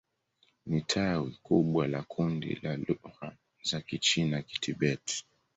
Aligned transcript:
Ni 0.65 0.81
tawi 0.81 1.37
kubwa 1.43 1.87
la 1.87 2.01
kundi 2.03 2.55
la 2.61 2.75
lugha 2.77 3.33
za 3.63 3.81
Kichina-Kitibet. 3.81 5.23